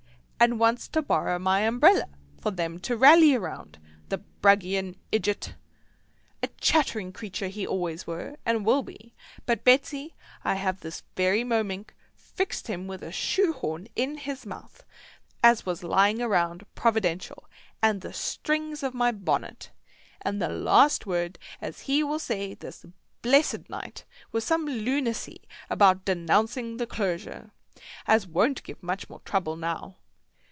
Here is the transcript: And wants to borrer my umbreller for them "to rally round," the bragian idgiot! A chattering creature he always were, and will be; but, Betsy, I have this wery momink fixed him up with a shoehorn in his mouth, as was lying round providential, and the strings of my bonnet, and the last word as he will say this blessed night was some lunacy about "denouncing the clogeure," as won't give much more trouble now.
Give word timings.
And 0.43 0.59
wants 0.59 0.87
to 0.87 1.03
borrer 1.03 1.37
my 1.37 1.61
umbreller 1.67 2.09
for 2.41 2.49
them 2.49 2.79
"to 2.79 2.97
rally 2.97 3.37
round," 3.37 3.77
the 4.09 4.23
bragian 4.41 4.95
idgiot! 5.11 5.53
A 6.41 6.47
chattering 6.59 7.13
creature 7.13 7.47
he 7.47 7.67
always 7.67 8.07
were, 8.07 8.37
and 8.43 8.65
will 8.65 8.81
be; 8.81 9.13
but, 9.45 9.63
Betsy, 9.63 10.15
I 10.43 10.55
have 10.55 10.79
this 10.79 11.03
wery 11.15 11.43
momink 11.43 11.89
fixed 12.15 12.65
him 12.65 12.85
up 12.85 12.87
with 12.87 13.03
a 13.03 13.11
shoehorn 13.11 13.87
in 13.95 14.17
his 14.17 14.43
mouth, 14.47 14.83
as 15.43 15.67
was 15.67 15.83
lying 15.83 16.17
round 16.17 16.65
providential, 16.73 17.45
and 17.79 18.01
the 18.01 18.11
strings 18.11 18.81
of 18.81 18.95
my 18.95 19.11
bonnet, 19.11 19.69
and 20.21 20.41
the 20.41 20.49
last 20.49 21.05
word 21.05 21.37
as 21.61 21.81
he 21.81 22.01
will 22.01 22.17
say 22.17 22.55
this 22.55 22.83
blessed 23.21 23.69
night 23.69 24.05
was 24.31 24.43
some 24.43 24.65
lunacy 24.65 25.43
about 25.69 26.03
"denouncing 26.03 26.77
the 26.77 26.87
clogeure," 26.87 27.51
as 28.07 28.25
won't 28.25 28.63
give 28.63 28.81
much 28.81 29.07
more 29.07 29.19
trouble 29.19 29.55
now. 29.55 29.97